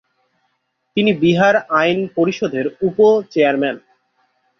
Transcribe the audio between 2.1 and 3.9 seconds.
পরিষদের উপ-চেয়ারম্যান।